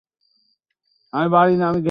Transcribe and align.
কিছুই 1.13 1.27
বলার 1.33 1.49
নেই? 1.53 1.79